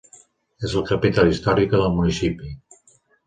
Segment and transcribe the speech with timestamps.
[0.69, 2.55] És la capital històrica del municipi.